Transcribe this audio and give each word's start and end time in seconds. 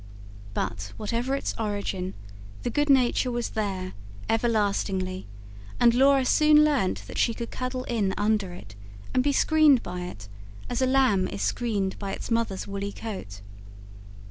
But, 0.55 0.93
whatever 0.97 1.35
its 1.35 1.53
origin, 1.59 2.15
the 2.63 2.71
good 2.71 2.89
nature 2.89 3.29
was 3.31 3.49
there, 3.51 3.93
everlastingly; 4.27 5.27
and 5.79 5.93
Laura 5.93 6.25
soon 6.25 6.63
learnt 6.65 7.03
that 7.05 7.19
she 7.19 7.35
could 7.35 7.51
cuddle 7.51 7.83
in 7.83 8.15
under 8.17 8.51
it, 8.51 8.73
and 9.13 9.23
be 9.23 9.31
screened 9.31 9.83
by 9.83 9.99
it, 10.05 10.27
as 10.71 10.81
a 10.81 10.87
lamb 10.87 11.27
is 11.27 11.43
screened 11.43 11.99
by 11.99 12.13
its 12.13 12.31
mother's 12.31 12.65
woolly 12.65 12.91
coat. 12.91 13.41